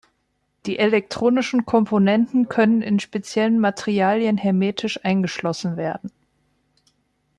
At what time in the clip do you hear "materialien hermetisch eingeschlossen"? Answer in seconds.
3.59-5.77